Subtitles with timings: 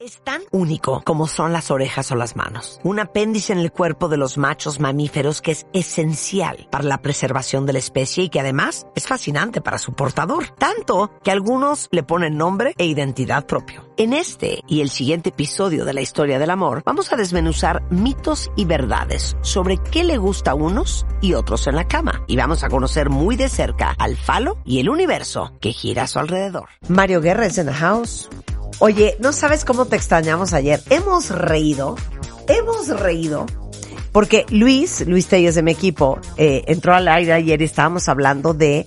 [0.00, 2.78] Es tan único como son las orejas o las manos.
[2.84, 7.66] Un apéndice en el cuerpo de los machos mamíferos que es esencial para la preservación
[7.66, 10.54] de la especie y que además es fascinante para su portador.
[10.56, 13.92] Tanto que algunos le ponen nombre e identidad propio.
[13.96, 18.52] En este y el siguiente episodio de la historia del amor vamos a desmenuzar mitos
[18.54, 22.22] y verdades sobre qué le gusta a unos y otros en la cama.
[22.28, 26.06] Y vamos a conocer muy de cerca al falo y el universo que gira a
[26.06, 26.68] su alrededor.
[26.86, 28.28] Mario Guerra es en the house.
[28.78, 30.80] Oye, no sabes cómo te extrañamos ayer.
[30.90, 31.96] Hemos reído,
[32.46, 33.46] hemos reído,
[34.12, 38.54] porque Luis, Luis Telles de mi equipo, eh, entró al aire ayer y estábamos hablando
[38.54, 38.86] de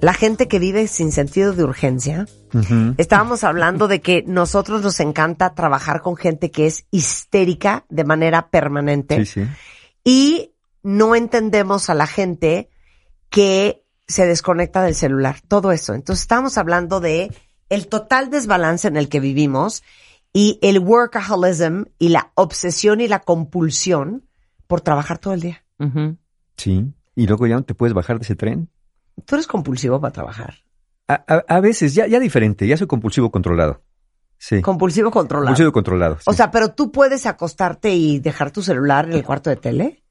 [0.00, 2.26] la gente que vive sin sentido de urgencia.
[2.98, 8.50] Estábamos hablando de que nosotros nos encanta trabajar con gente que es histérica de manera
[8.50, 9.24] permanente.
[9.24, 9.48] Sí, sí.
[10.04, 10.52] Y
[10.82, 12.68] no entendemos a la gente
[13.30, 15.36] que se desconecta del celular.
[15.48, 15.94] Todo eso.
[15.94, 17.32] Entonces estábamos hablando de
[17.72, 19.82] el total desbalance en el que vivimos
[20.32, 24.24] y el workaholism y la obsesión y la compulsión
[24.66, 25.64] por trabajar todo el día.
[26.56, 26.86] Sí.
[27.14, 28.68] Y luego ya no te puedes bajar de ese tren.
[29.26, 30.54] Tú eres compulsivo para trabajar.
[31.08, 33.82] A, a- a veces, ya, ya diferente, ya soy compulsivo controlado.
[34.38, 34.60] Sí.
[34.62, 35.48] Compulsivo controlado.
[35.48, 36.16] Compulsivo controlado.
[36.16, 36.22] sí.
[36.26, 40.02] O sea, pero tú puedes acostarte y dejar tu celular en el cuarto de tele.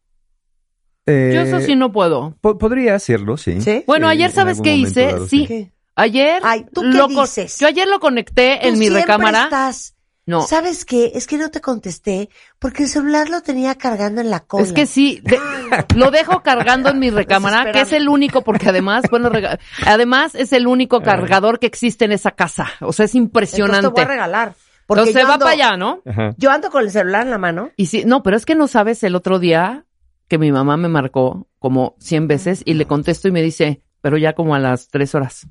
[1.08, 2.38] Eh, Yo eso sí no puedo.
[2.42, 3.60] po- podría hacerlo, sí.
[3.62, 3.84] ¿Sí?
[3.88, 5.48] Bueno, ayer sabes qué hice, dado, sí.
[5.48, 5.72] ¿Qué?
[5.96, 7.58] Ayer Ay, ¿tú qué lo dices?
[7.60, 9.44] Yo ayer lo conecté en mi siempre recámara.
[9.46, 11.12] estás- No, ¿Sabes qué?
[11.16, 14.64] Es que no te contesté porque el celular lo tenía cargando en la cola.
[14.64, 15.40] es que sí, de-
[15.96, 20.36] lo dejo cargando en mi recámara, que es el único, porque además, bueno, rega- además
[20.36, 22.70] es el único cargador que existe en esa casa.
[22.82, 24.02] O sea, es Entonces te voy impresionante.
[24.02, 24.56] a regalar.
[24.86, 26.02] Porque Entonces va para allá, ¿no?
[26.06, 26.34] Ajá.
[26.38, 27.72] Yo ando con el celular en la mano.
[27.78, 29.86] Y sí, no, pero es que no sabes el otro día
[30.28, 34.18] que mi mamá me marcó como 100 veces y le contesto y me dice, pero
[34.18, 35.48] ya como a las tres horas.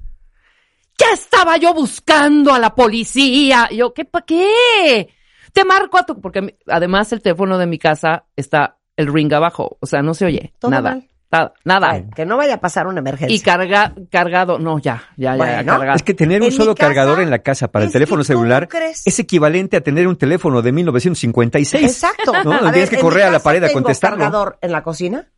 [1.01, 3.69] Ya estaba yo buscando a la policía.
[3.71, 5.09] Y yo, ¿qué pa' qué?
[5.53, 9.33] Te marco a tu, porque a además el teléfono de mi casa está el ring
[9.33, 11.09] abajo, o sea, no se oye Todo nada, mal.
[11.33, 11.91] nada, nada.
[11.93, 13.35] Ay, que no vaya a pasar una emergencia.
[13.35, 15.73] Y carga, cargado, no, ya, ya, ya, Bueno.
[15.73, 15.97] cargado.
[15.97, 18.33] Es que tener En un solo casa, cargador en la casa para el teléfono que,
[18.35, 18.69] ¿cómo celular
[19.07, 21.83] es equivalente a tener un teléfono de 1956.
[21.83, 22.33] Exacto.
[22.45, 22.53] ¿No?
[22.53, 24.19] A Tienes que en correr a la pared a tengo contestarlo.
[24.19, 25.31] cargador en la cocina,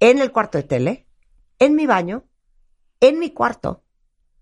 [0.00, 1.06] en el cuarto de tele,
[1.58, 2.24] en mi baño,
[3.00, 3.82] en mi cuarto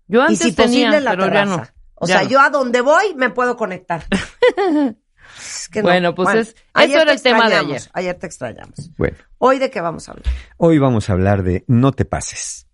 [0.07, 1.55] Yo y antes si tenía, posible la pero ya terraza.
[1.57, 1.67] no.
[1.95, 2.29] O Ya sea, no.
[2.29, 4.05] yo a donde voy me puedo conectar.
[5.37, 5.89] Es que no.
[5.89, 7.81] Bueno, pues es- eso era el tema de ayer.
[7.93, 8.89] Ayer te extrañamos.
[8.97, 10.33] Bueno, Hoy de qué vamos a hablar.
[10.57, 12.67] hoy vamos a hablar de no te pases.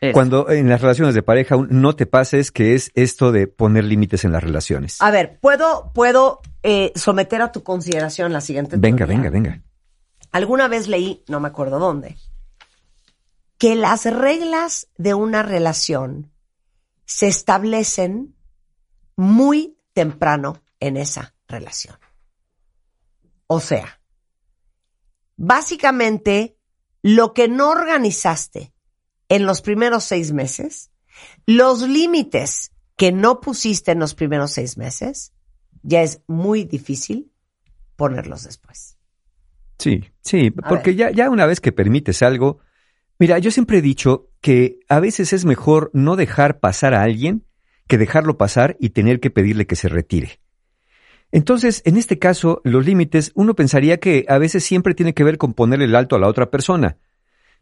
[0.00, 0.12] Eso.
[0.12, 3.84] Cuando en las relaciones de pareja un no te pases, que es esto de poner
[3.84, 5.00] límites en las relaciones.
[5.00, 8.76] A ver, puedo, puedo eh, someter a tu consideración la siguiente.
[8.78, 9.16] Venga, teoría?
[9.16, 9.62] venga, venga.
[10.32, 12.16] Alguna vez leí, no me acuerdo dónde,
[13.58, 16.31] que las reglas de una relación
[17.04, 18.34] se establecen
[19.16, 21.96] muy temprano en esa relación.
[23.46, 24.00] O sea,
[25.36, 26.56] básicamente
[27.02, 28.72] lo que no organizaste
[29.28, 30.90] en los primeros seis meses,
[31.46, 35.32] los límites que no pusiste en los primeros seis meses,
[35.82, 37.32] ya es muy difícil
[37.96, 38.96] ponerlos después.
[39.78, 42.60] Sí, sí, A porque ya, ya una vez que permites algo,
[43.18, 47.46] mira, yo siempre he dicho que a veces es mejor no dejar pasar a alguien
[47.86, 50.40] que dejarlo pasar y tener que pedirle que se retire.
[51.30, 55.38] Entonces, en este caso, los límites, uno pensaría que a veces siempre tiene que ver
[55.38, 56.98] con ponerle el alto a la otra persona.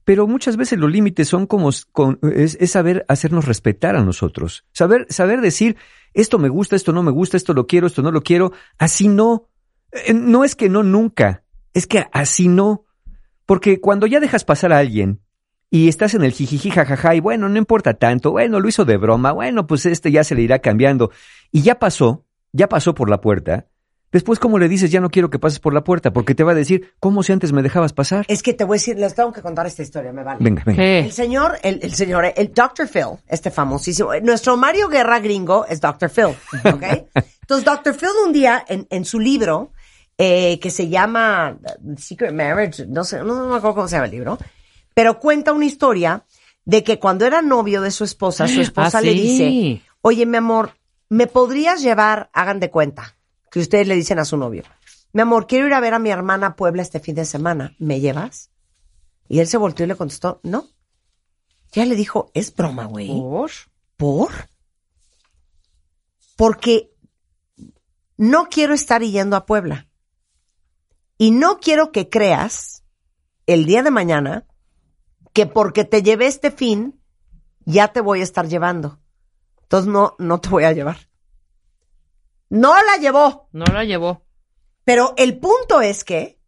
[0.05, 4.65] Pero muchas veces los límites son como es saber hacernos respetar a nosotros.
[4.73, 5.77] Saber, saber decir,
[6.15, 8.53] esto me gusta, esto no me gusta, esto lo quiero, esto no lo quiero.
[8.79, 9.49] Así no.
[9.93, 12.87] Eh, No es que no nunca, es que así no.
[13.47, 15.21] Porque cuando ya dejas pasar a alguien
[15.71, 18.97] y estás en el jijiji jajaja y bueno, no importa tanto, bueno, lo hizo de
[18.97, 21.11] broma, bueno, pues este ya se le irá cambiando
[21.53, 23.67] y ya pasó, ya pasó por la puerta.
[24.13, 26.13] Después, ¿cómo le dices, ya no quiero que pases por la puerta?
[26.13, 28.25] Porque te va a decir, ¿cómo si antes me dejabas pasar?
[28.27, 30.39] Es que te voy a decir, les tengo que contar esta historia, me vale.
[30.41, 30.83] Venga, venga.
[30.83, 32.89] El señor, el, el señor, el Dr.
[32.89, 36.11] Phil, este famosísimo, eh, nuestro Mario Guerra gringo es Dr.
[36.11, 36.83] Phil, ¿ok?
[37.43, 37.95] Entonces, Dr.
[37.95, 39.71] Phil un día, en, en su libro,
[40.19, 43.95] eh, que se llama uh, Secret Marriage, no sé, no, no me acuerdo cómo se
[43.95, 44.39] llama el libro,
[44.95, 46.25] pero cuenta una historia
[46.65, 49.21] de que cuando era novio de su esposa, su esposa Ah, le sí.
[49.21, 50.77] dice, oye, mi amor,
[51.09, 53.17] ¿me podrías llevar, hagan de cuenta,
[53.51, 54.63] que ustedes le dicen a su novio,
[55.13, 57.75] mi amor, quiero ir a ver a mi hermana a Puebla este fin de semana,
[57.79, 58.51] ¿me llevas?
[59.29, 60.69] Y él se volteó y le contestó, no.
[61.73, 63.09] Ya le dijo, es broma, güey.
[63.09, 63.51] ¿Por?
[63.97, 64.31] ¿Por?
[66.37, 66.93] Porque
[68.17, 69.89] no quiero estar yendo a Puebla.
[71.19, 72.83] Y no quiero que creas
[73.47, 74.47] el día de mañana
[75.33, 77.01] que porque te llevé este fin,
[77.65, 78.99] ya te voy a estar llevando.
[79.63, 80.97] Entonces no, no te voy a llevar.
[82.49, 83.49] No la llevó.
[83.53, 84.25] No la llevó.
[84.85, 86.41] Pero el punto es que,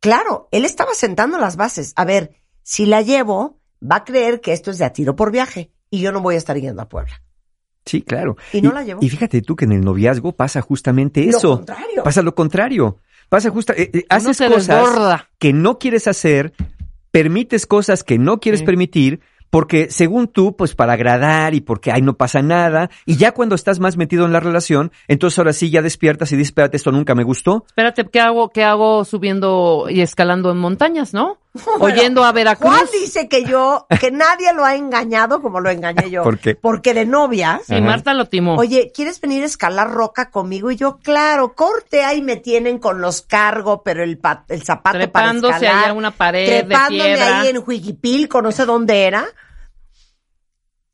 [0.00, 1.92] claro, él estaba sentando las bases.
[1.96, 5.30] A ver, si la llevo, va a creer que esto es de a tiro por
[5.30, 7.22] viaje y yo no voy a estar yendo a Puebla.
[7.86, 8.36] Sí, claro.
[8.52, 9.00] Y no la llevó.
[9.02, 11.56] Y fíjate tú que en el noviazgo pasa justamente Lo eso.
[11.58, 12.02] contrario.
[12.02, 12.98] Pasa lo contrario.
[13.28, 15.30] Pasa justo, eh, eh, haces cosas desborda.
[15.38, 16.52] que no quieres hacer,
[17.14, 18.66] permites cosas que no quieres Sí.
[18.66, 23.30] permitir, porque según tú, pues para agradar y porque ay no pasa nada, y ya
[23.30, 26.76] cuando estás más metido en la relación, entonces ahora sí ya despiertas y dices, espérate,
[26.76, 27.62] esto nunca me gustó.
[27.68, 31.38] Espérate, ¿qué hago, qué hago subiendo y escalando en montañas, no?
[31.78, 32.68] Oyendo a Veracruz.
[32.68, 36.24] Juan dice que yo, que nadie lo ha engañado como lo engañé yo.
[36.24, 36.56] ¿Por qué?
[36.56, 37.84] Porque de novias, Sí, Ajá.
[37.84, 38.56] Marta lo timó.
[38.56, 40.72] oye, ¿quieres venir a escalar roca conmigo?
[40.72, 44.98] Y yo, claro, corte ahí me tienen con los cargo, pero el, pa- el zapato
[44.98, 45.84] Trepándose para escalar.
[45.84, 47.40] allá a una pared de trepándome piedra.
[47.42, 49.24] ahí en Huiquipilco, no sé dónde era.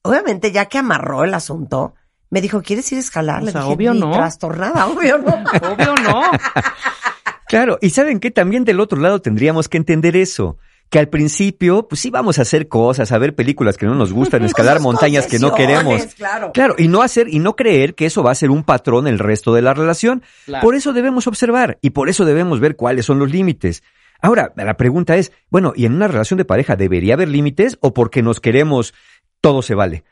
[0.02, 1.94] Obviamente, ya que amarró el asunto,
[2.28, 3.42] me dijo, ¿quieres ir a escalar?
[3.42, 4.12] O Le dije, obvio "Ni no".
[4.12, 5.34] trastornada, obvio no.
[5.72, 6.22] Obvio no.
[7.50, 10.56] Claro, y saben que también del otro lado tendríamos que entender eso.
[10.88, 14.12] Que al principio, pues sí vamos a hacer cosas, a ver películas que no nos
[14.12, 16.06] gustan, escalar montañas que no queremos.
[16.14, 16.52] Claro.
[16.52, 19.18] Claro, y no hacer y no creer que eso va a ser un patrón el
[19.18, 20.22] resto de la relación.
[20.46, 20.64] Claro.
[20.64, 23.82] Por eso debemos observar y por eso debemos ver cuáles son los límites.
[24.20, 27.92] Ahora, la pregunta es, bueno, ¿y en una relación de pareja debería haber límites o
[27.92, 28.94] porque nos queremos
[29.40, 30.04] todo se vale?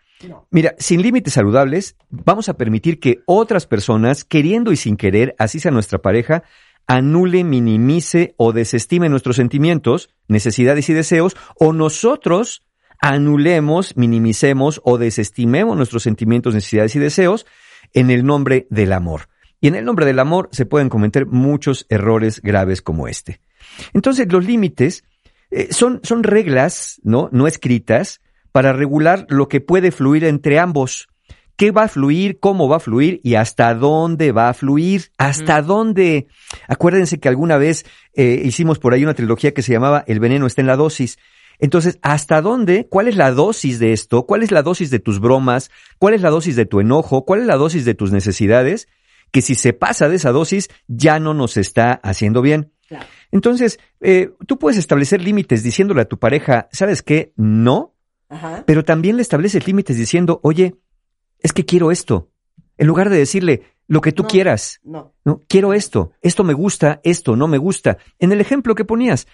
[0.50, 5.60] Mira, sin límites saludables, vamos a permitir que otras personas, queriendo y sin querer, así
[5.60, 6.42] sea nuestra pareja,
[6.88, 12.64] anule, minimice o desestime nuestros sentimientos, necesidades y deseos, o nosotros
[13.00, 17.46] anulemos, minimicemos o desestimemos nuestros sentimientos, necesidades y deseos
[17.92, 19.28] en el nombre del amor.
[19.60, 23.40] Y en el nombre del amor se pueden cometer muchos errores graves como este.
[23.92, 25.04] Entonces, los límites
[25.50, 27.28] eh, son, son reglas, ¿no?
[27.32, 28.20] No escritas
[28.52, 31.08] para regular lo que puede fluir entre ambos.
[31.58, 32.38] ¿Qué va a fluir?
[32.38, 33.20] ¿Cómo va a fluir?
[33.24, 35.10] ¿Y hasta dónde va a fluir?
[35.18, 36.28] ¿Hasta dónde?
[36.68, 37.84] Acuérdense que alguna vez
[38.14, 41.18] eh, hicimos por ahí una trilogía que se llamaba El veneno está en la dosis.
[41.58, 42.86] Entonces, ¿hasta dónde?
[42.88, 44.24] ¿Cuál es la dosis de esto?
[44.24, 45.72] ¿Cuál es la dosis de tus bromas?
[45.98, 47.24] ¿Cuál es la dosis de tu enojo?
[47.24, 48.86] ¿Cuál es la dosis de tus necesidades?
[49.32, 52.70] Que si se pasa de esa dosis, ya no nos está haciendo bien.
[52.86, 53.04] Claro.
[53.32, 57.32] Entonces, eh, tú puedes establecer límites diciéndole a tu pareja, ¿sabes qué?
[57.34, 57.96] No,
[58.28, 58.62] Ajá.
[58.64, 60.76] pero también le estableces límites diciendo, oye,
[61.40, 62.30] es que quiero esto.
[62.76, 64.28] En lugar de decirle lo que tú No.
[64.28, 65.14] quieras, No.
[65.24, 67.98] no, quiero esto, esto me gusta, esto no me gusta.
[68.18, 69.26] En el ejemplo que ponías,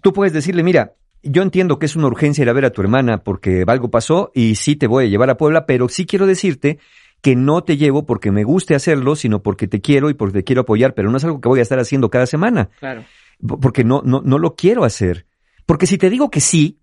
[0.00, 2.82] tú puedes decirle, mira, yo entiendo que es una urgencia ir a ver a tu
[2.82, 6.26] hermana porque algo pasó y sí te voy a llevar a Puebla, pero sí quiero
[6.26, 6.78] decirte
[7.20, 10.44] que no te llevo porque me guste hacerlo, sino porque te quiero y porque te
[10.44, 13.04] quiero apoyar, pero no es algo que voy a estar haciendo cada semana Claro.
[13.60, 15.26] porque no, no, no lo quiero hacer.
[15.64, 16.78] Porque si te digo que sí,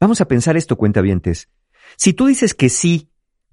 [0.00, 1.48] vamos a pensar esto, cuentavientes.
[1.96, 3.08] Si tú dices que sí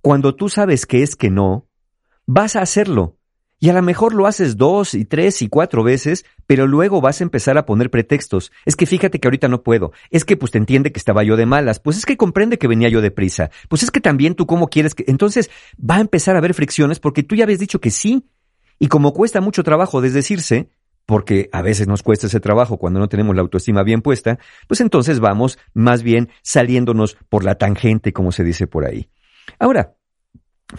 [0.06, 1.68] cuando tú sabes que es que no,
[2.28, 3.18] vas a hacerlo.
[3.60, 7.22] Y a lo mejor lo haces dos y tres y cuatro veces, pero luego vas
[7.22, 8.52] a empezar a poner pretextos.
[8.66, 9.94] Es que fíjate que ahorita no puedo.
[10.12, 11.80] Es que pues te entiende que estaba yo de malas.
[11.80, 13.50] Pues es que comprende que venía yo deprisa.
[13.68, 15.06] Pues es que también tú cómo quieres que...
[15.08, 15.50] Entonces
[15.80, 18.30] va a empezar a haber fricciones porque tú ya habías dicho que sí.
[18.78, 20.70] Y como cuesta mucho trabajo desdecirse,
[21.08, 24.38] porque a veces nos cuesta ese trabajo cuando no tenemos la autoestima bien puesta,
[24.68, 29.10] pues entonces vamos más bien saliéndonos por la tangente, como se dice por ahí.
[29.60, 29.96] Ahora,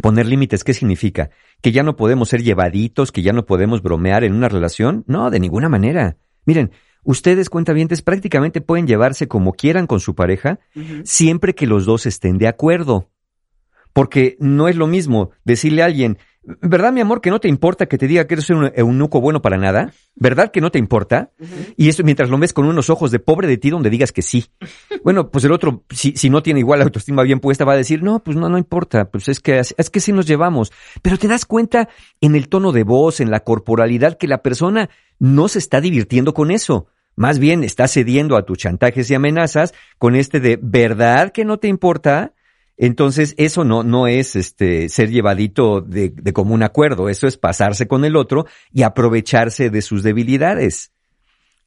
[0.02, 1.30] poner límites, ¿qué significa?
[1.60, 5.04] ¿Que ya no podemos ser llevaditos, que ya no podemos bromear en una relación?
[5.06, 6.16] No, de ninguna manera.
[6.44, 10.60] Miren, ustedes, cuentavientes, prácticamente pueden llevarse como quieran con su pareja,
[11.04, 13.10] siempre que los dos estén de acuerdo.
[13.92, 16.18] Porque no es lo mismo decirle a alguien,
[16.60, 19.42] ¿verdad, mi amor, que no te importa que te diga que eres un eunuco bueno
[19.42, 19.92] para nada?
[20.14, 21.30] ¿Verdad que no te importa?
[21.76, 24.22] Y eso mientras lo ves con unos ojos de pobre de ti donde digas que
[24.22, 24.46] sí.
[25.04, 27.76] Bueno, pues el otro, si, si no tiene igual la autoestima bien puesta, va a
[27.76, 30.72] decir, no, pues no, no importa, pues es que, es que sí nos llevamos.
[31.00, 31.88] Pero te das cuenta
[32.20, 36.34] en el tono de voz, en la corporalidad, que la persona no se está divirtiendo
[36.34, 36.88] con eso.
[37.14, 41.58] Más bien está cediendo a tus chantajes y amenazas con este de, ¿verdad que no
[41.58, 42.34] te importa?
[42.76, 47.88] Entonces, eso no, no es este ser llevadito de, de común acuerdo, eso es pasarse
[47.88, 50.92] con el otro y aprovecharse de sus debilidades.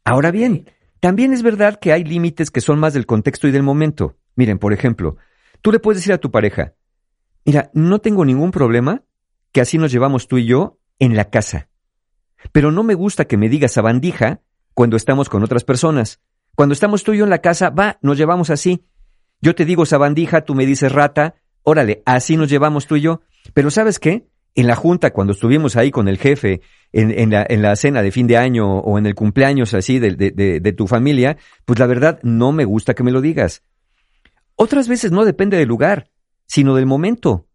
[0.03, 3.63] Ahora bien, también es verdad que hay límites que son más del contexto y del
[3.63, 4.17] momento.
[4.35, 5.17] Miren, por ejemplo,
[5.61, 6.75] tú le puedes decir a tu pareja,
[7.45, 9.03] mira, no tengo ningún problema
[9.51, 11.69] que así nos llevamos tú y yo en la casa.
[12.51, 14.41] Pero no me gusta que me digas sabandija
[14.73, 16.21] cuando estamos con otras personas.
[16.55, 18.85] Cuando estamos tú y yo en la casa, va, nos llevamos así.
[19.41, 23.21] Yo te digo sabandija, tú me dices rata, órale, así nos llevamos tú y yo.
[23.53, 24.27] Pero ¿sabes qué?
[24.55, 28.11] En la junta, cuando estuvimos ahí con el jefe, en, la, en la cena de
[28.11, 32.19] fin de año o en el cumpleaños así de, de tu familia, pues la verdad
[32.23, 33.63] no me gusta que me lo digas.
[34.55, 36.09] Otras veces no depende del lugar,
[36.45, 37.47] sino del momento.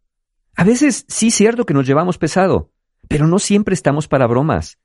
[0.57, 2.71] A veces sí es cierto que nos llevamos pesado,
[3.09, 4.79] pero no siempre estamos para bromas.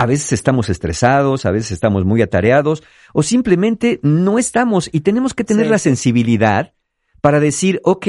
[0.00, 5.34] A veces estamos estresados, a veces estamos muy atareados o simplemente no estamos y tenemos
[5.34, 5.70] que tener Sí.
[5.70, 6.72] la sensibilidad
[7.20, 8.06] para decir, ok,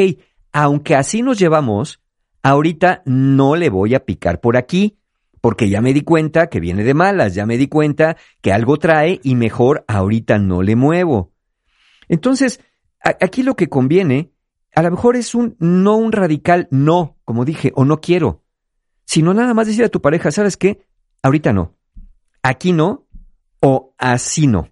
[0.53, 1.99] aunque así nos llevamos,
[2.43, 4.99] ahorita no le voy a picar por aquí,
[5.41, 8.77] porque ya me di cuenta que viene de malas, ya me di cuenta que algo
[8.77, 11.33] trae y mejor ahorita no le muevo.
[12.07, 12.61] Entonces,
[13.01, 14.31] aquí lo que conviene,
[14.73, 18.45] a lo mejor es un no un radical no, como dije, o no quiero,
[19.03, 20.85] sino nada más decir a tu pareja, ¿sabes qué?
[21.21, 21.75] Ahorita no.
[22.43, 23.05] Aquí no
[23.59, 24.69] o así no.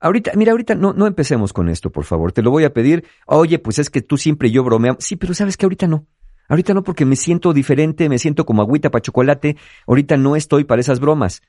[0.00, 2.32] Ahorita, mira, ahorita no, no empecemos con esto, por favor.
[2.32, 3.04] Te lo voy a pedir.
[3.26, 5.04] Oye, pues es que tú siempre y yo bromeamos.
[5.04, 6.06] Sí, pero sabes que ahorita no.
[6.48, 9.56] Ahorita no porque me siento diferente, me siento como agüita para chocolate.
[9.86, 11.42] Ahorita no estoy para esas bromas.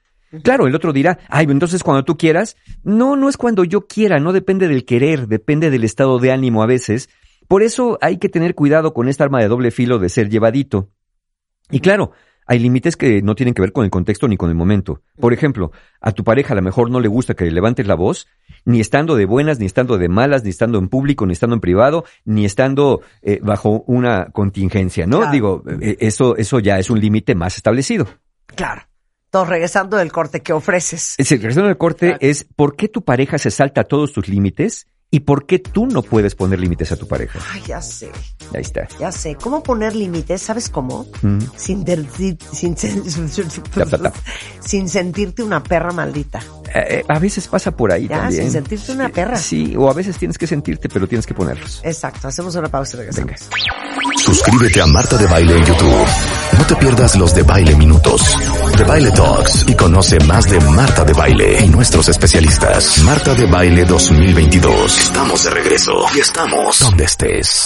[0.44, 2.58] Claro, el otro dirá, ay, entonces cuando tú quieras.
[2.84, 6.62] No, no es cuando yo quiera, no depende del querer, depende del estado de ánimo
[6.62, 7.10] a veces.
[7.48, 10.90] Por eso hay que tener cuidado con esta arma de doble filo de ser llevadito.
[11.70, 12.12] Y claro,
[12.52, 15.00] hay límites que no tienen que ver con el contexto ni con el momento.
[15.18, 17.96] Por ejemplo, a tu pareja a lo mejor no le gusta que le levantes la
[17.96, 18.28] voz,
[18.66, 21.62] ni estando de buenas, ni estando de malas, ni estando en público, ni estando en
[21.62, 25.20] privado, ni estando eh, bajo una contingencia, ¿no?
[25.20, 25.32] Claro.
[25.32, 28.06] Digo, eh, eso, eso ya es un límite más establecido.
[28.48, 28.82] Claro.
[29.28, 31.16] Entonces, regresando del corte, ¿qué ofreces?
[31.18, 34.88] Es el regreso del corte es por qué tu pareja se salta todos tus límites
[35.14, 37.38] y por qué tú no puedes poner límites a tu pareja.
[37.52, 38.10] Ay, ya sé,
[38.56, 38.88] Ahí está.
[38.98, 39.36] ya sé.
[39.36, 40.42] ¿Cómo poner límites?
[40.42, 41.06] ¿Sabes cómo?
[41.22, 41.40] Mm.
[41.58, 41.86] Sin,
[44.62, 46.40] sin, sentirte una perra maldita.
[46.74, 48.44] Eh, eh, a veces pasa por ahí Ya, también.
[48.44, 49.38] sin sentirte una perra.
[49.38, 51.82] Sí, o a veces tienes que sentirte, pero tienes que ponerlos.
[51.84, 52.30] Exacto.
[52.30, 53.50] Hacemos una pausa y regresamos.
[54.18, 56.06] Suscríbete a Marta de Baile en YouTube.
[56.58, 58.22] No te pierdas los de Baile Minutos,
[58.78, 63.00] de Baile Talks y conoce más de Marta de Baile y nuestros especialistas.
[63.04, 65.01] Marta de Baile 2022.
[65.02, 67.66] Estamos de regreso y estamos donde estés.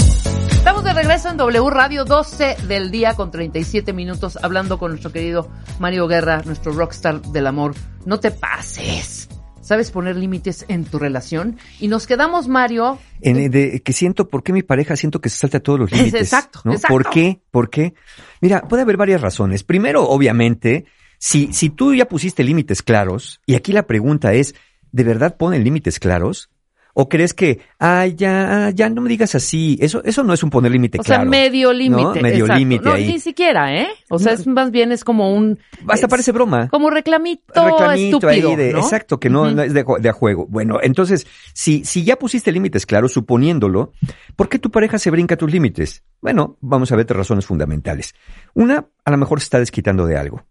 [0.51, 5.12] Estamos de regreso en W Radio 12 del día con 37 minutos hablando con nuestro
[5.12, 5.50] querido
[5.80, 7.75] Mario Guerra, nuestro rockstar del amor.
[8.06, 9.27] No te pases.
[9.62, 11.58] ¿Sabes poner límites en tu relación?
[11.80, 13.00] Y nos quedamos, Mario.
[13.22, 15.92] En el de que siento, ¿por qué mi pareja siento que se salta todos los
[15.92, 16.22] Es límites?
[16.22, 16.72] exacto, ¿no?
[16.74, 16.94] exacto.
[16.94, 17.42] ¿Por qué?
[17.51, 17.94] ¿Por qué?
[18.42, 19.63] Mira, puede haber varias razones.
[19.63, 20.86] Primero, obviamente,
[21.20, 24.56] si, si tú ya pusiste límites claros, y aquí la pregunta es,
[24.92, 26.50] ¿de verdad ponen límites claros?
[26.98, 29.78] ¿O crees que, ay, ya, ya no me digas así?
[29.82, 31.24] Eso, eso no es un poner límite O claro.
[31.24, 32.22] sea, medio límite.
[32.22, 32.58] Medio exacto.
[32.58, 33.08] límite no, ahí.
[33.08, 33.90] Ni siquiera, ¿eh?
[34.10, 35.60] O sea, es más bien es como un...
[35.90, 36.70] Hasta es parece broma.
[36.70, 38.80] Como reclamito, reclamito estúpido, ahí de, ¿no?
[38.80, 40.48] exacto, que no, no es de, a juego.
[40.48, 43.92] Bueno, entonces, si, si ya pusiste límites claros, suponiéndolo,
[44.38, 46.02] ¿por qué tu pareja se brinca tus límites?
[46.22, 48.16] Bueno, vamos a ver tres razones fundamentales.
[48.54, 50.46] Una, a lo mejor se está desquitando de algo.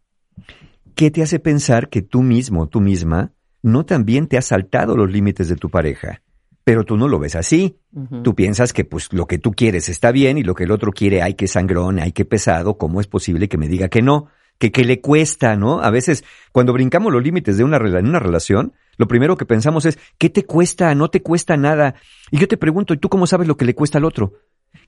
[0.95, 3.33] ¿Qué te hace pensar que tú mismo, tú misma,
[3.63, 6.21] no también te has saltado los límites de tu pareja?
[6.64, 7.78] Pero tú no lo ves así.
[8.23, 10.90] Tú piensas que pues lo que tú quieres está bien y lo que el otro
[10.92, 14.28] quiere, ay, que sangrón, ay, que pesado, ¿cómo es posible que me diga que no?
[14.59, 15.83] Que, que le cuesta, ¿no?
[15.83, 19.85] A veces, cuando brincamos los límites de una, en una relación, lo primero que pensamos
[19.85, 20.94] es, ¿qué te cuesta?
[20.94, 21.97] No te cuesta nada.
[22.30, 24.33] Y yo te pregunto, ¿y tú cómo sabes lo que le cuesta al otro?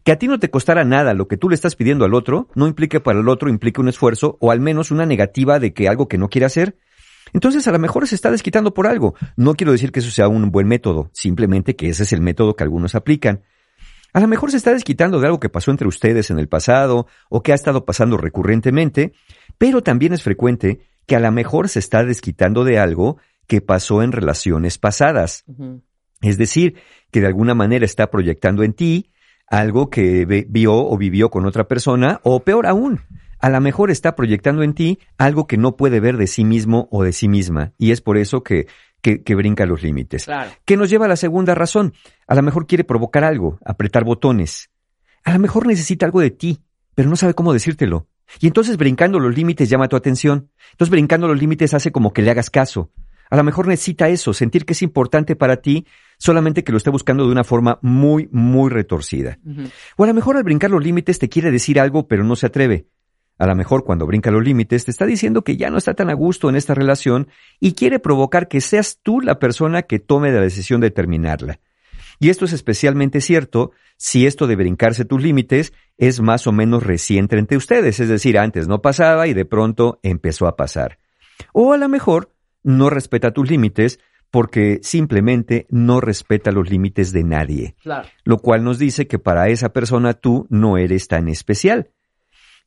[0.02, 2.48] Que a ti no te costara nada lo que tú le estás pidiendo al otro,
[2.54, 5.88] no implica para el otro, implica un esfuerzo o al menos una negativa de que
[5.88, 6.76] algo que no quiere hacer.
[7.36, 9.14] Entonces a lo mejor se está desquitando por algo.
[9.36, 12.56] No quiero decir que eso sea un buen método, simplemente que ese es el método
[12.56, 13.42] que algunos aplican.
[14.14, 17.08] A lo mejor se está desquitando de algo que pasó entre ustedes en el pasado
[17.28, 19.12] o que ha estado pasando recurrentemente,
[19.58, 24.02] pero también es frecuente que a lo mejor se está desquitando de algo que pasó
[24.02, 25.44] en relaciones pasadas.
[26.22, 26.76] Es decir,
[27.10, 29.12] que de alguna manera está proyectando en ti
[29.46, 33.02] algo que vio o vivió con otra persona, o peor aún,
[33.38, 36.88] a lo mejor está proyectando en ti algo que no puede ver de sí mismo
[36.90, 38.66] o de sí misma, y es por eso que,
[39.00, 40.24] que, que brinca los límites.
[40.24, 40.50] Claro.
[40.64, 41.94] Que nos lleva a la segunda razón.
[42.26, 44.70] A lo mejor quiere provocar algo, apretar botones.
[45.24, 46.60] A lo mejor necesita algo de ti,
[46.94, 48.08] pero no sabe cómo decírtelo.
[48.40, 50.50] Y entonces brincando los límites llama tu atención.
[50.72, 52.90] Entonces brincando los límites hace como que le hagas caso.
[53.30, 55.86] A lo mejor necesita eso, sentir que es importante para ti,
[56.18, 59.38] solamente que lo esté buscando de una forma muy, muy retorcida.
[59.96, 62.46] O a lo mejor al brincar los límites te quiere decir algo, pero no se
[62.46, 62.86] atreve.
[63.38, 66.08] A lo mejor cuando brinca los límites te está diciendo que ya no está tan
[66.10, 67.28] a gusto en esta relación
[67.60, 71.60] y quiere provocar que seas tú la persona que tome la decisión de terminarla.
[72.18, 76.82] Y esto es especialmente cierto si esto de brincarse tus límites es más o menos
[76.82, 80.98] reciente entre ustedes, es decir, antes no pasaba y de pronto empezó a pasar.
[81.52, 84.00] O a lo mejor no respeta tus límites
[84.30, 88.08] porque simplemente no respeta los límites de nadie Claro.
[88.24, 91.90] lo cual nos dice que para esa persona tú no eres tan especial.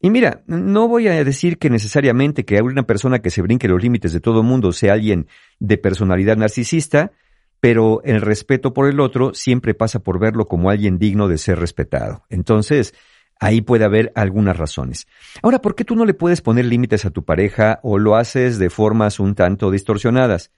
[0.01, 3.81] Y mira, no voy a decir que necesariamente que una persona que se brinque los
[3.81, 5.27] límites de todo mundo sea alguien
[5.59, 7.11] de personalidad narcisista,
[7.59, 11.59] pero el respeto por el otro siempre pasa por verlo como alguien digno de ser
[11.59, 12.23] respetado.
[12.29, 12.93] Entonces,
[13.41, 15.05] ahí puede haber algunas razones.
[15.41, 18.57] Ahora, ¿por qué tú no le puedes poner límites a tu pareja o lo haces
[18.57, 20.51] de formas un tanto distorsionadas?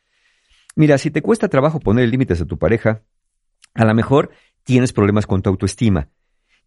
[0.75, 3.01] Mira, si te cuesta trabajo poner límites a tu pareja,
[3.73, 4.29] a lo mejor
[4.63, 6.09] tienes problemas con tu autoestima,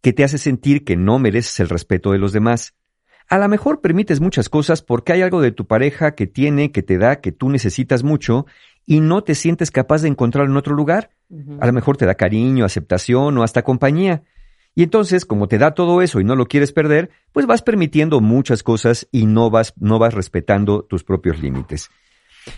[0.04, 2.74] que te hace sentir que no mereces el respeto de los demás.
[3.26, 6.82] A lo mejor permites muchas cosas porque hay algo de tu pareja que tiene, que
[6.82, 8.44] te da, que tú necesitas mucho
[8.84, 11.08] y no te sientes capaz de encontrarlo en otro lugar.
[11.58, 14.24] A lo mejor te da cariño, aceptación o hasta compañía.
[14.74, 18.20] Y entonces, como te da todo eso y no lo quieres perder, pues vas permitiendo
[18.20, 21.88] muchas cosas y no vas, no vas respetando tus propios límites.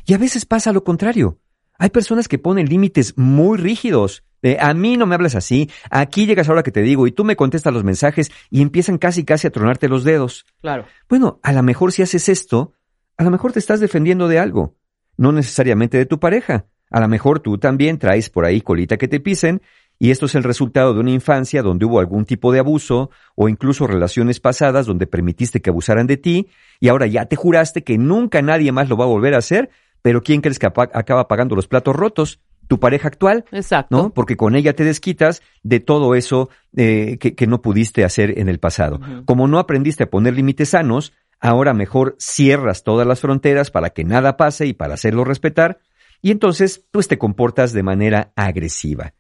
[0.04, 1.38] Y a veces pasa lo contrario.
[1.78, 4.24] Hay personas que ponen límites muy rígidos.
[4.60, 7.36] A mí no me hablas así, aquí llegas ahora que te digo y tú me
[7.36, 10.46] contestas los mensajes y empiezan casi casi a tronarte los dedos.
[10.60, 10.84] Claro.
[11.08, 12.72] Bueno, a lo mejor si haces esto,
[13.16, 14.76] a lo mejor te estás defendiendo de algo,
[15.16, 16.66] no necesariamente de tu pareja.
[16.90, 19.60] A lo mejor tú también traes por ahí colita que te pisen
[19.98, 23.48] y esto es el resultado de una infancia donde hubo algún tipo de abuso o
[23.48, 27.98] incluso relaciones pasadas donde permitiste que abusaran de ti y ahora ya te juraste que
[27.98, 29.70] nunca nadie más lo va a volver a hacer
[30.02, 32.40] pero ¿quién crees que acaba pagando los platos rotos?
[32.68, 33.44] Tu pareja actual.
[33.52, 33.96] Exacto.
[33.96, 34.10] ¿No?
[34.14, 38.58] Porque con ella te desquitas de todo eso eh, que, no pudiste hacer en el
[38.58, 39.00] pasado.
[39.24, 44.04] Como no aprendiste a poner límites sanos, ahora mejor cierras todas las fronteras para que
[44.04, 45.78] nada pase y para hacerlo respetar,
[46.22, 49.14] y entonces pues te comportas de manera agresiva.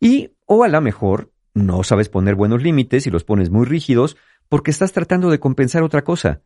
[0.00, 4.16] Y, o a lo mejor, no sabes poner buenos límites y los pones muy rígidos
[4.48, 6.42] porque estás tratando de compensar otra cosa.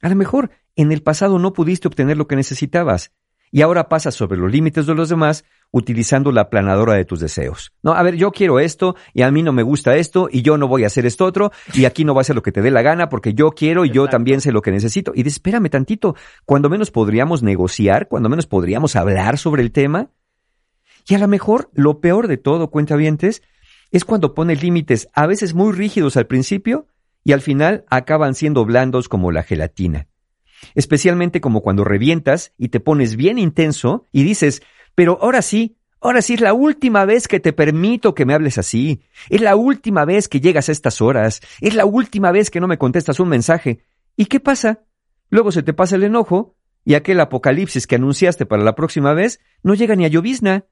[0.00, 3.12] A lo mejor en el pasado no pudiste obtener lo que necesitabas
[3.50, 7.72] y ahora pasas sobre los límites de los demás utilizando la planadora de tus deseos.
[7.82, 10.58] No, a ver, yo quiero esto y a mí no me gusta esto y yo
[10.58, 12.60] no voy a hacer esto otro y aquí no va a ser lo que te
[12.60, 15.12] dé la gana porque yo quiero y yo también sé lo que necesito.
[15.14, 16.14] Y espérame tantito,
[16.44, 20.10] cuando menos podríamos negociar, cuando menos podríamos hablar sobre el tema.
[21.08, 23.42] Y a lo mejor lo peor de todo, cuentavientes,
[23.90, 26.86] es cuando pone límites a veces muy rígidos al principio
[27.24, 30.06] y al final acaban siendo blandos como la gelatina
[30.74, 34.62] especialmente como cuando revientas y te pones bien intenso y dices,
[34.94, 38.58] pero ahora sí, ahora sí es la última vez que te permito que me hables
[38.58, 42.60] así, es la última vez que llegas a estas horas, es la última vez que
[42.60, 43.84] no me contestas un mensaje.
[44.16, 44.80] ¿Y qué pasa?
[45.30, 49.40] Luego se te pasa el enojo y aquel apocalipsis que anunciaste para la próxima vez
[49.62, 50.66] no llega ni a llovizna.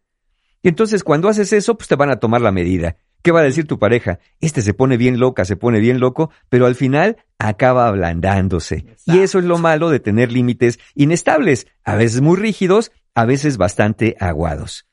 [0.62, 2.96] Y entonces cuando haces eso, pues te van a tomar la medida.
[3.22, 4.18] ¿Qué va a decir tu pareja?
[4.40, 8.86] Este se pone bien loca, se pone bien loco, pero al final acaba ablandándose.
[9.06, 13.56] Y eso es lo malo de tener límites inestables, a veces muy rígidos, a veces
[13.56, 14.86] bastante aguados.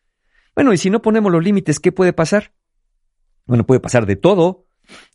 [0.55, 2.53] Bueno, y si no ponemos los límites, ¿qué puede pasar?
[3.45, 4.65] Bueno, puede pasar de todo,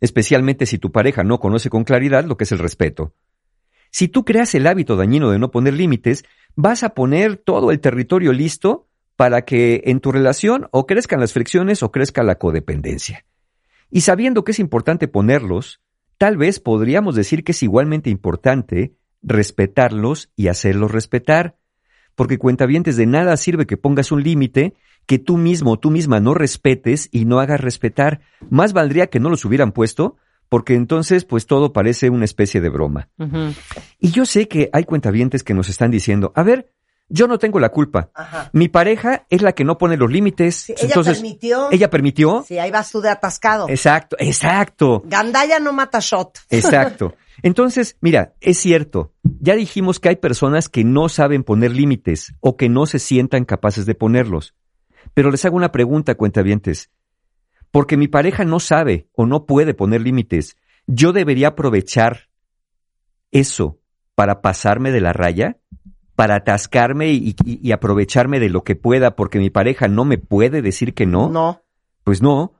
[0.00, 3.14] especialmente si tu pareja no conoce con claridad lo que es el respeto.
[3.90, 7.80] Si tú creas el hábito dañino de no poner límites, vas a poner todo el
[7.80, 13.26] territorio listo para que en tu relación o crezcan las fricciones o crezca la codependencia.
[13.90, 15.82] Y sabiendo que es importante ponerlos,
[16.16, 21.56] tal vez podríamos decir que es igualmente importante respetarlos y hacerlos respetar,
[22.14, 24.74] porque cuentavientes de nada sirve que pongas un límite
[25.06, 28.20] que tú mismo o tú misma no respetes y no hagas respetar.
[28.50, 30.16] Más valdría que no los hubieran puesto,
[30.48, 33.08] porque entonces pues todo parece una especie de broma.
[33.98, 36.70] Y yo sé que hay cuentavientes que nos están diciendo, a ver,
[37.08, 38.10] yo no tengo la culpa.
[38.52, 40.70] Mi pareja es la que no pone los límites.
[40.70, 41.70] ella permitió.
[41.70, 42.44] Ella permitió.
[42.46, 43.68] Sí, ahí vas tú de atascado.
[43.68, 45.02] Exacto, exacto.
[45.04, 46.38] Gandaya no mata shot.
[46.48, 47.14] Exacto.
[47.42, 49.12] Entonces, mira, es cierto.
[49.42, 53.44] Ya dijimos que hay personas que no saben poner límites o que no se sientan
[53.44, 54.54] capaces de ponerlos.
[55.14, 56.92] Pero les hago una pregunta, cuentavientes.
[57.72, 62.28] Porque mi pareja no sabe o no puede poner límites, ¿yo debería aprovechar
[63.32, 63.80] eso
[64.14, 65.58] para pasarme de la raya?
[66.14, 70.94] para atascarme y, aprovecharme de lo que pueda porque mi pareja no me puede decir
[70.94, 71.28] que no?
[71.28, 71.62] No.
[72.04, 72.52] Pues no.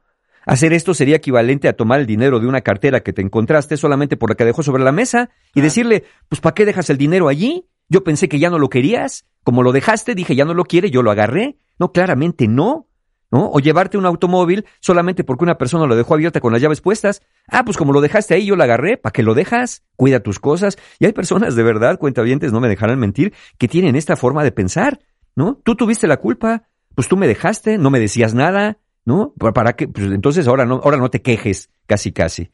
[0.44, 4.16] Hacer esto sería equivalente a tomar el dinero de una cartera que te encontraste solamente
[4.16, 5.62] por la que dejó sobre la mesa y ah.
[5.62, 7.68] decirle, pues ¿para qué dejas el dinero allí?
[7.88, 9.26] Yo pensé que ya no lo querías.
[9.44, 11.59] Como lo dejaste, dije, ya no lo quiere, yo lo agarré.
[11.78, 12.88] No, claramente no.
[13.33, 13.50] ¿no?
[13.50, 17.22] O llevarte un automóvil solamente porque una persona lo dejó abierta con las llaves puestas.
[17.48, 19.83] Ah, pues como lo dejaste ahí, yo lo agarré, ¿para qué lo dejas?
[19.96, 20.76] Cuida tus cosas.
[20.98, 24.52] Y hay personas de verdad, cuentavientes, no me dejarán mentir, que tienen esta forma de
[24.52, 25.00] pensar,
[25.35, 25.59] ¿no?
[25.64, 29.35] Tú tuviste la culpa, pues tú me dejaste, no me decías nada, ¿no?
[29.35, 29.88] ¿Para qué?
[29.88, 32.51] Pues entonces ahora no, ahora no te quejes, casi casi.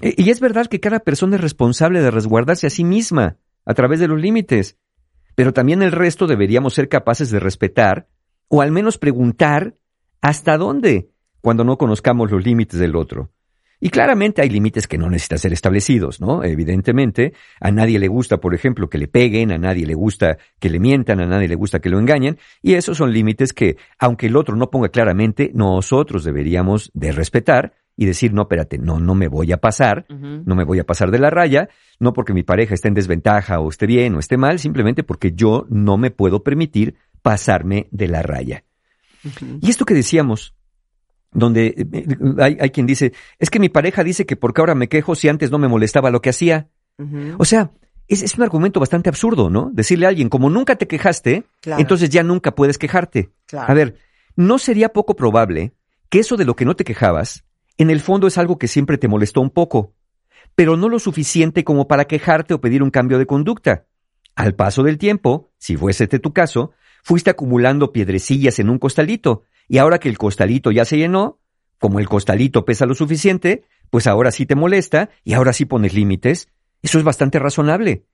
[0.00, 3.74] E, y es verdad que cada persona es responsable de resguardarse a sí misma a
[3.74, 4.76] través de los límites,
[5.34, 8.08] pero también el resto deberíamos ser capaces de respetar
[8.48, 9.76] o al menos preguntar
[10.22, 11.10] ¿Hasta dónde?
[11.40, 13.32] Cuando no conozcamos los límites del otro.
[13.84, 16.44] Y claramente hay límites que no necesitan ser establecidos, ¿no?
[16.44, 20.70] Evidentemente, a nadie le gusta, por ejemplo, que le peguen, a nadie le gusta que
[20.70, 24.26] le mientan, a nadie le gusta que lo engañen, y esos son límites que, aunque
[24.26, 29.16] el otro no ponga claramente, nosotros deberíamos de respetar y decir, no, espérate, no, no
[29.16, 31.68] me voy a pasar, no me voy a pasar de la raya,
[31.98, 35.32] no porque mi pareja esté en desventaja o esté bien o esté mal, simplemente porque
[35.32, 38.62] yo no me puedo permitir pasarme de la raya.
[39.60, 40.54] Y esto que decíamos,
[41.32, 42.06] donde eh,
[42.38, 45.28] hay, hay quien dice, es que mi pareja dice que porque ahora me quejo si
[45.28, 46.68] antes no me molestaba lo que hacía.
[47.38, 47.72] O sea,
[48.06, 49.70] es, es un argumento bastante absurdo, ¿no?
[49.72, 51.80] Decirle a alguien, como nunca te quejaste, Claro.
[51.80, 53.30] entonces ya nunca puedes quejarte.
[53.46, 53.70] Claro.
[53.70, 53.96] A ver,
[54.36, 55.72] ¿no sería poco probable
[56.10, 57.44] que eso de lo que no te quejabas,
[57.78, 59.94] en el fondo es algo que siempre te molestó un poco,
[60.54, 63.86] pero no lo suficiente como para quejarte o pedir un cambio de conducta?
[64.36, 69.42] Al paso del tiempo, si fuese este tu caso, fuiste acumulando piedrecillas en un costalito,
[69.72, 71.40] y ahora que el costalito ya se llenó,
[71.78, 75.94] como el costalito pesa lo suficiente, pues ahora sí te molesta y ahora sí pones
[75.94, 76.50] límites.
[76.82, 78.04] Eso es bastante razonable.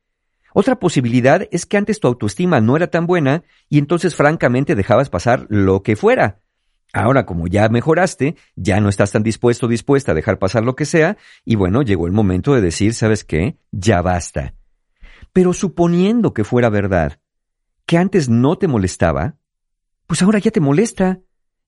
[0.54, 5.10] Otra posibilidad es que antes tu autoestima no era tan buena y entonces francamente dejabas
[5.10, 6.42] pasar lo que fuera.
[6.92, 10.76] Ahora como ya mejoraste, ya no estás tan dispuesto o dispuesta a dejar pasar lo
[10.76, 13.58] que sea y bueno, llegó el momento de decir, ¿sabes qué?
[13.72, 14.54] Ya basta.
[15.32, 17.18] Pero suponiendo que fuera verdad,
[17.84, 19.34] que antes no te molestaba,
[20.06, 21.18] pues ahora ya te molesta.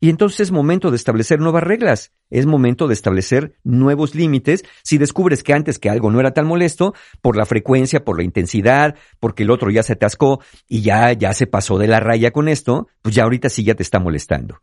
[0.03, 4.97] Y entonces es momento de establecer nuevas reglas, es momento de establecer nuevos límites si
[4.97, 8.95] descubres que antes que algo no era tan molesto, por la frecuencia, por la intensidad,
[9.21, 12.49] porque el otro ya se atascó y ya, ya se pasó de la raya con
[12.49, 14.63] esto, pues ya ahorita sí ya te está molestando.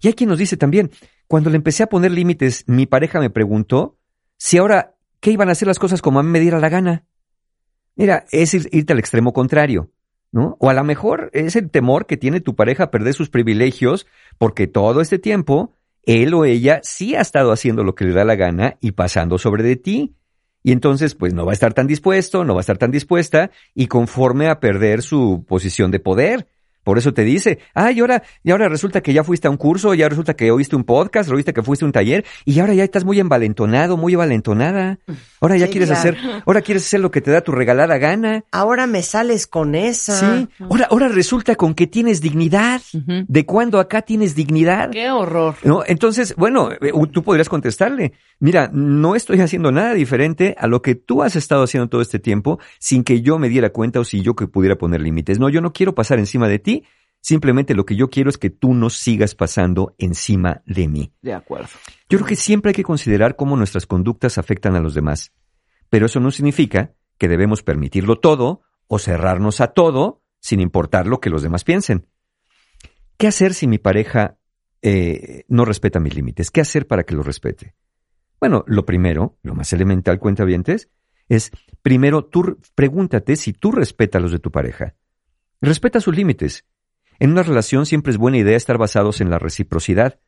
[0.00, 0.90] Y hay quien nos dice también,
[1.26, 3.98] cuando le empecé a poner límites, mi pareja me preguntó
[4.38, 7.04] si ahora, ¿qué iban a hacer las cosas como a mí me diera la gana?
[7.96, 9.90] Mira, es ir- irte al extremo contrario,
[10.32, 10.56] ¿no?
[10.60, 14.06] O a lo mejor es el temor que tiene tu pareja a perder sus privilegios
[14.38, 15.72] porque todo este tiempo
[16.04, 19.38] él o ella sí ha estado haciendo lo que le da la gana y pasando
[19.38, 20.14] sobre de ti.
[20.62, 23.50] Y entonces, pues no va a estar tan dispuesto, no va a estar tan dispuesta
[23.74, 26.48] y conforme a perder su posición de poder.
[26.88, 29.58] Por eso te dice, ah, y ahora, y ahora resulta que ya fuiste a un
[29.58, 32.72] curso, ya resulta que oíste un podcast, oíste que fuiste a un taller, y ahora
[32.72, 34.98] ya estás muy envalentonado, muy envalentonada.
[35.42, 36.00] Ahora ya Sí, quieres claro.
[36.16, 38.42] hacer, ahora quieres hacer lo que te da tu regalada gana.
[38.52, 40.38] Ahora me sales con esa.
[40.38, 40.48] Sí.
[40.60, 42.80] Ahora, ahora resulta con que tienes dignidad.
[42.94, 44.88] ¿De cuándo acá tienes dignidad?
[44.90, 45.56] Qué horror.
[45.64, 45.82] ¿No?
[45.86, 50.94] Entonces, bueno, eh, tú podrías contestarle, mira, no estoy haciendo nada diferente a lo que
[50.94, 54.22] tú has estado haciendo todo este tiempo sin que yo me diera cuenta o si
[54.22, 55.38] yo que pudiera poner límites.
[55.38, 56.77] No, yo no quiero pasar encima de ti,
[57.20, 61.12] simplemente lo que yo quiero es que tú no sigas pasando encima de mí.
[61.22, 61.68] De acuerdo.
[62.08, 65.32] Yo creo que siempre hay que considerar cómo nuestras conductas afectan a los demás,
[65.90, 71.20] pero eso no significa que debemos permitirlo todo o cerrarnos a todo sin importar lo
[71.20, 72.06] que los demás piensen.
[73.16, 74.38] ¿Qué hacer si mi pareja
[74.80, 76.50] eh, no respeta mis límites?
[76.50, 77.74] ¿Qué hacer para que los respete?
[78.40, 80.88] Bueno, lo primero, lo más elemental, cuentavientes,
[81.28, 81.50] es
[81.82, 84.94] primero tú pregúntate si tú respetas los de tu pareja.
[85.60, 86.64] Respeta sus límites.
[87.18, 90.20] En una relación siempre es buena idea estar basados en la reciprocidad.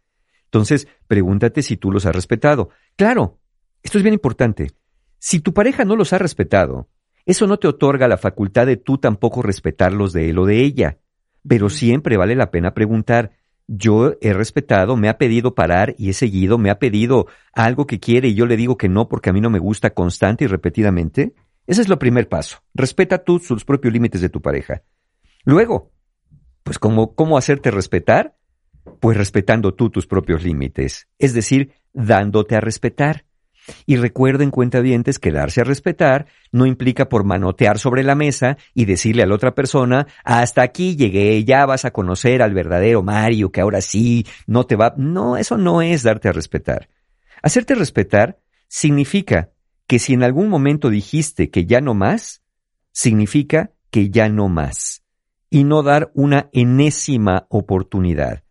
[0.44, 2.70] Entonces, pregúntate si tú los has respetado.
[2.96, 3.38] Claro,
[3.83, 4.72] esto es bien importante.
[5.18, 6.88] Si tu pareja no los ha respetado,
[7.24, 10.98] eso no te otorga la facultad de tú tampoco respetarlos de él o de ella.
[11.46, 13.33] Pero siempre vale la pena preguntar,
[13.68, 18.00] yo he respetado, me ha pedido parar y he seguido, me ha pedido algo que
[18.00, 20.48] quiere y yo le digo que no porque a mí no me gusta constante y
[20.48, 21.35] repetidamente.
[21.68, 22.59] Ese es lo primer paso.
[22.74, 24.83] Respeta tú sus propios límites de tu pareja.
[25.44, 25.92] Luego,
[26.70, 28.37] pues ¿cómo, cómo hacerte respetar?
[29.00, 33.24] Pues respetando tú tus propios límites, es decir, dándote a respetar.
[33.87, 38.85] Y recuerden, cuentavientes, que darse a respetar no implica por manotear sobre la mesa y
[38.85, 43.50] decirle a la otra persona, hasta aquí llegué, ya vas a conocer al verdadero Mario,
[43.50, 44.94] que ahora sí, no te va.
[44.96, 46.88] No, eso no es darte a respetar.
[47.42, 49.50] Hacerte respetar significa
[49.88, 52.44] que si en algún momento dijiste que ya no más,
[52.92, 54.99] significa que ya no más.
[55.50, 58.44] Y no dar una enésima oportunidad.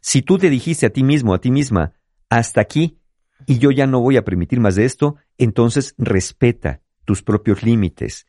[0.00, 1.92] Si tú te dijiste a ti mismo, a ti misma,
[2.30, 2.98] hasta aquí,
[3.44, 8.26] y yo ya no voy a permitir más de esto, entonces respeta tus propios límites.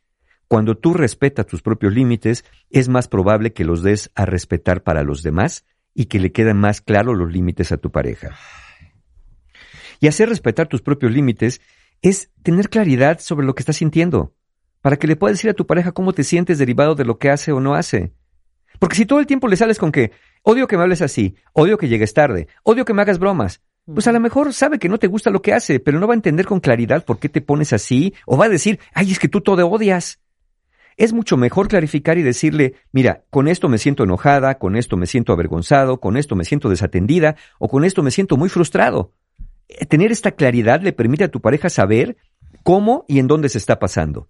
[0.47, 5.03] Cuando tú respetas tus propios límites, es más probable que los des a respetar para
[5.03, 8.35] los demás y que le queden más claros los límites a tu pareja.
[9.99, 11.61] Y hacer respetar tus propios límites
[12.01, 14.35] es tener claridad sobre lo que estás sintiendo,
[14.81, 17.29] para que le puedas decir a tu pareja cómo te sientes derivado de lo que
[17.29, 18.11] hace o no hace.
[18.79, 20.11] Porque si todo el tiempo le sales con que
[20.43, 23.61] odio que me hables así, odio que llegues tarde, odio que me hagas bromas,
[23.93, 26.13] pues a lo mejor sabe que no te gusta lo que hace, pero no va
[26.13, 29.19] a entender con claridad por qué te pones así, o va a decir, ay, es
[29.19, 30.19] que tú todo odias.
[30.97, 35.05] Es mucho mejor clarificar y decirle, mira, con esto me siento enojada, con esto me
[35.05, 39.13] siento avergonzado, con esto me siento desatendida, o con esto me siento muy frustrado.
[39.69, 42.17] Eh, Tener esta claridad le permite a tu pareja saber
[42.63, 44.27] cómo y en dónde se está pasando.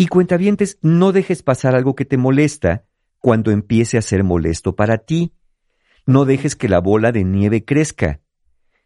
[0.00, 2.84] Y cuentavientes, no dejes pasar algo que te molesta
[3.18, 5.32] cuando empiece a ser molesto para ti.
[6.06, 8.20] No dejes que la bola de nieve crezca.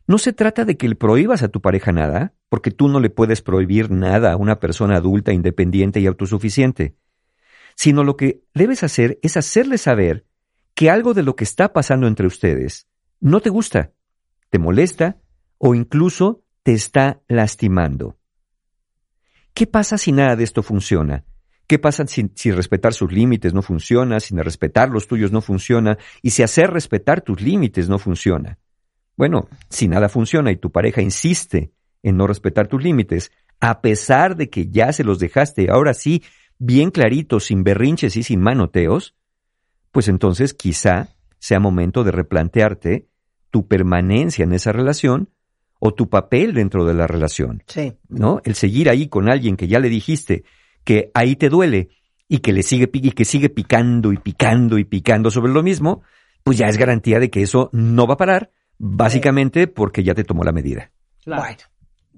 [0.07, 3.11] no se trata de que le prohíbas a tu pareja nada, porque tú no le
[3.11, 6.96] puedes prohibir nada a una persona adulta, independiente y autosuficiente,
[7.77, 10.25] sino lo que debes hacer es hacerle saber
[10.75, 12.88] que algo de lo que está pasando entre ustedes
[13.20, 13.92] no te gusta,
[14.48, 15.18] te molesta
[15.59, 18.16] o incluso te está lastimando.
[19.54, 21.24] ¿Qué pasa si nada de esto funciona?
[21.66, 26.30] ¿Qué pasa si, respetar sus límites no funciona, si respetar los tuyos no funciona y
[26.30, 28.58] si hacer respetar tus límites no funciona?
[29.16, 34.36] Bueno, si nada funciona y tu pareja insiste en no respetar tus límites, a pesar
[34.36, 36.22] de que ya se los dejaste, ahora sí,
[36.58, 39.14] bien claritos, sin berrinches y sin manoteos,
[39.92, 43.08] pues entonces quizá sea momento de replantearte
[43.50, 45.28] tu permanencia en esa relación
[45.84, 47.64] o tu papel dentro de la relación.
[47.66, 47.94] Sí.
[48.08, 48.40] ¿No?
[48.44, 50.44] El seguir ahí con alguien que ya le dijiste
[50.84, 51.88] que ahí te duele
[52.28, 56.02] y que le sigue y que sigue picando y picando y picando sobre lo mismo,
[56.44, 60.22] pues ya es garantía de que eso no va a parar, básicamente porque ya te
[60.22, 60.92] tomó la medida.
[61.26, 61.56] Bueno,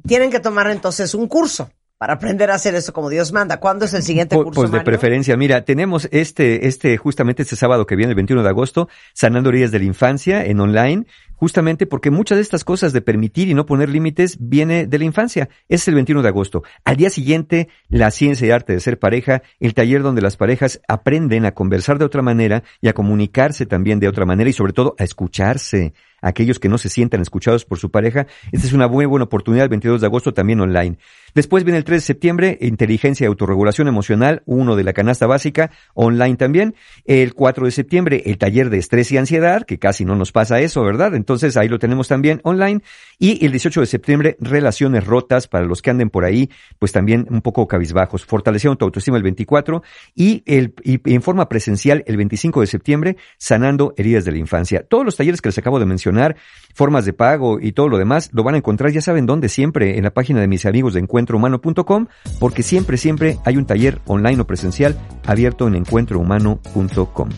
[0.07, 3.61] tienen que tomar entonces un curso para aprender a hacer eso como Dios manda.
[3.61, 4.53] ¿Cuándo es el siguiente curso?
[4.53, 8.49] Pues de preferencia, mira, tenemos este, este, justamente este sábado que viene, el 21 de
[8.51, 13.01] agosto, Sanando Heridas de la Infancia en online, justamente porque muchas de estas cosas de
[13.01, 15.49] permitir y no poner límites viene de la infancia.
[15.69, 16.63] Es el 21 de agosto.
[16.85, 20.81] Al día siguiente, la ciencia y arte de ser pareja, el taller donde las parejas
[20.89, 24.73] aprenden a conversar de otra manera y a comunicarse también de otra manera y sobre
[24.73, 25.93] todo a escucharse
[26.25, 28.27] aquellos que no se sientan escuchados por su pareja.
[28.51, 30.97] Esta es una muy buena oportunidad el 22 de agosto también online.
[31.35, 35.71] Después viene el 3 de septiembre, inteligencia y autorregulación emocional, uno de la canasta básica,
[35.95, 36.75] online también.
[37.05, 40.61] El 4 de septiembre, el taller de estrés y ansiedad, que casi no nos pasa
[40.61, 41.15] eso, ¿verdad?
[41.25, 42.83] Entonces ahí lo tenemos también online.
[43.19, 47.27] Y el 18 de septiembre, relaciones rotas para los que anden por ahí, pues también
[47.31, 48.27] un poco cabizbajos.
[48.27, 49.83] Fortaleciendo tu autoestima el 24
[50.15, 54.85] y, el, y en forma presencial el 25 de septiembre, sanando heridas de la infancia.
[54.87, 56.37] Todos los talleres que les acabo de mencionar
[56.75, 59.97] formas de pago y todo lo demás, lo van a encontrar, ya saben dónde, siempre
[59.97, 62.07] en la página de mis amigos de encuentrohumano.com,
[62.39, 67.31] porque siempre, siempre hay un taller online o presencial abierto en encuentrohumano.com.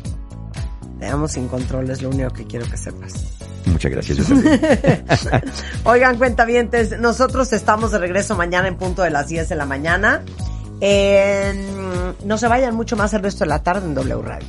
[0.99, 3.36] Veamos sin control, es lo único que quiero que sepas.
[3.66, 4.18] Muchas gracias.
[5.85, 10.22] Oigan, cuentavientes, nosotros estamos de regreso mañana en punto de las 10 de la mañana.
[12.24, 14.48] no se vayan mucho más el resto de la tarde en W Radio.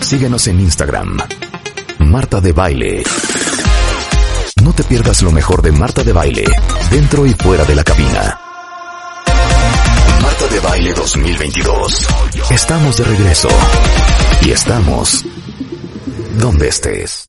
[0.00, 1.18] Síguenos en Instagram
[1.98, 3.02] Marta de Baile.
[4.62, 6.44] No te pierdas lo mejor de Marta de Baile,
[6.90, 8.40] dentro y fuera de la cabina.
[10.22, 12.08] Marta de Baile 2022.
[12.50, 13.48] Estamos de regreso.
[14.42, 15.24] Y estamos
[16.38, 17.24] donde estés.